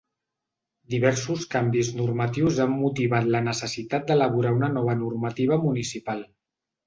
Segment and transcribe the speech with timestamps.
[0.93, 6.27] Diversos canvis normatius han motivat la necessitat d’elaborar una nova normativa municipal.